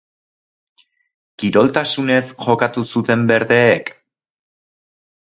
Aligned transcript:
Kiroltasunez 1.43 2.23
jokatu 2.45 2.85
zuten 2.95 3.27
berdeek? 3.33 3.93